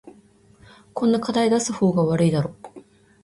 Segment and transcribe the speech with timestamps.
[0.95, 2.55] こんな課題出す方が悪いだろ